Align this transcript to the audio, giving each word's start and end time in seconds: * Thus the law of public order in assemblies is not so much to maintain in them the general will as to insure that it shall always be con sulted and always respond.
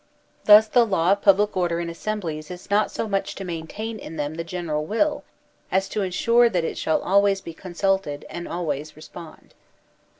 * 0.25 0.43
Thus 0.45 0.67
the 0.67 0.83
law 0.83 1.11
of 1.11 1.21
public 1.21 1.55
order 1.55 1.79
in 1.79 1.87
assemblies 1.87 2.49
is 2.49 2.71
not 2.71 2.89
so 2.89 3.07
much 3.07 3.35
to 3.35 3.43
maintain 3.45 3.99
in 3.99 4.15
them 4.15 4.33
the 4.33 4.43
general 4.43 4.83
will 4.83 5.23
as 5.71 5.87
to 5.89 6.01
insure 6.01 6.49
that 6.49 6.63
it 6.65 6.79
shall 6.79 7.03
always 7.03 7.39
be 7.39 7.53
con 7.53 7.73
sulted 7.75 8.23
and 8.27 8.47
always 8.47 8.95
respond. 8.95 9.53